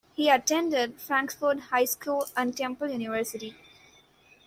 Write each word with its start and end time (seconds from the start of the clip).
He 0.15 0.29
attended 0.31 0.99
Frankford 0.99 1.59
High 1.59 1.85
School 1.85 2.25
and 2.35 2.57
Temple 2.57 2.89
University. 2.89 3.55